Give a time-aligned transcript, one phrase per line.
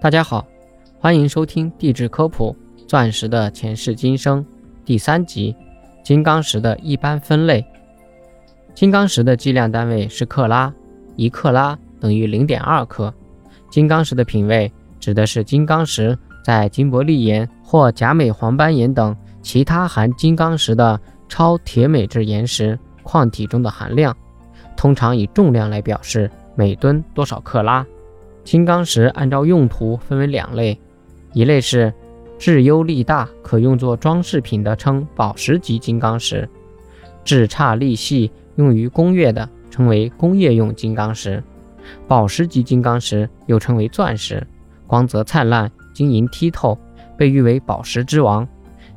[0.00, 0.46] 大家好，
[1.00, 2.56] 欢迎收听地质科普
[2.86, 4.40] 《钻石的前世今生》
[4.84, 5.56] 第三集：
[6.04, 7.66] 金刚石的一般分类。
[8.76, 10.72] 金刚石的计量单位是克拉，
[11.16, 13.12] 一克拉等于零点二克。
[13.70, 24.16] 金刚石的品位指的是金刚石在金伯利岩或甲美黄斑岩等其他含金刚石的超铁镁质岩石矿体中的含量，
[24.76, 27.84] 通常以重量来表示，每吨多少克拉。
[28.44, 30.78] 金刚石按照用途分为两类，
[31.32, 31.92] 一类是
[32.38, 36.48] 质优力大，可用作装饰品的，称宝石级金刚石；
[37.24, 41.42] 质差力细，用于工业的，称为工业用金刚石。
[42.06, 44.46] 宝石级金刚石又称为钻石，
[44.86, 46.78] 光泽灿烂，晶莹剔透，
[47.16, 48.46] 被誉为宝石之王，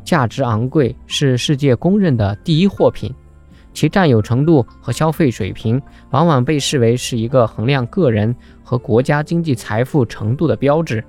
[0.03, 3.13] 价值昂贵，是世界公认的第一货品。
[3.73, 11.03] 其占有程度和消费水平，往往被视为是一个衡量个人和国家经济财富程度的标志。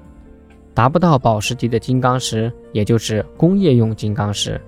[0.74, 4.60] 达不到宝石级的金刚石，也就是工业用金刚石，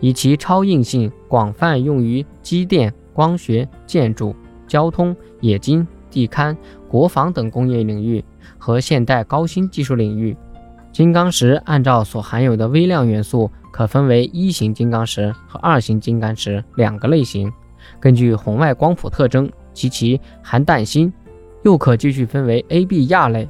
[0.00, 4.34] 以其超硬性，广泛用于机电、光学、建筑、
[4.66, 6.56] 交通、冶金、地勘、
[6.88, 8.24] 国防等工业领域
[8.58, 10.36] 和现代高新技术领域。
[10.98, 13.48] 金刚石按照所含有的微量元素。
[13.70, 17.52] 可分为一型金刚石和二型金刚石两个类型。
[18.00, 21.12] 根据红外光谱特征及其含氮锌，
[21.62, 23.48] 又可继续分为 A、B 亚类。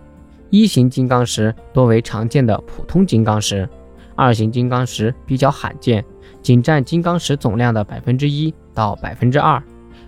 [0.50, 3.66] 一型金刚石多为常见的普通金刚石，
[4.14, 6.04] 二型金刚石比较罕见，
[6.42, 9.62] 仅占金刚石总量的百分之一到百分之二。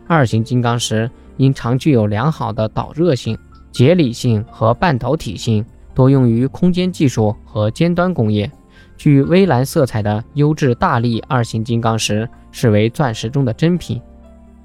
[0.06, 3.38] 二型金刚石因常具有良好的导热性、
[3.72, 5.64] 解理性和半导体性，
[6.00, 8.50] 多用于空间技术和尖端工业。
[8.96, 14.00] 具微蓝色彩的优质大粒二型金刚石视为钻石中的珍品，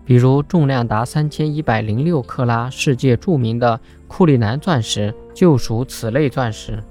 [0.05, 3.77] 比如重量达三千一百零六克拉、世界著名的
[4.08, 6.81] 库里南钻石就属此类钻石。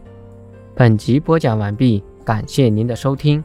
[0.75, 3.43] 本集播讲完毕，感谢您的收听。